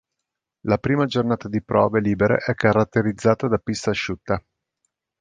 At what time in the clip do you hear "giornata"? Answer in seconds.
1.05-1.47